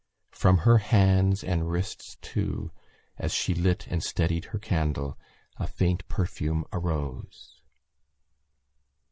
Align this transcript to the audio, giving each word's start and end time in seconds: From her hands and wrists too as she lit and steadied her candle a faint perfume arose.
From 0.31 0.57
her 0.65 0.79
hands 0.79 1.43
and 1.43 1.69
wrists 1.69 2.17
too 2.23 2.71
as 3.19 3.31
she 3.31 3.53
lit 3.53 3.85
and 3.85 4.01
steadied 4.01 4.45
her 4.45 4.57
candle 4.57 5.15
a 5.57 5.67
faint 5.67 6.07
perfume 6.07 6.65
arose. 6.73 7.61